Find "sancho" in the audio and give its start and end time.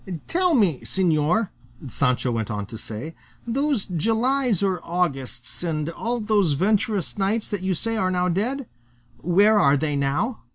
1.87-2.31